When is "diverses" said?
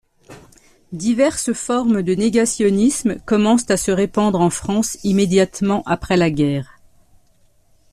0.93-1.53